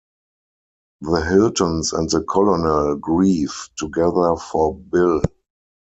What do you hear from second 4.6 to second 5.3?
Bill.